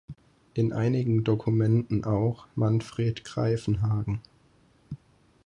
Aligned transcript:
In 0.55 0.73
einigen 0.73 1.23
Dokumenten 1.23 2.05
auch: 2.05 2.47
Manfred 2.55 3.23
Greifenhagen. 3.23 4.19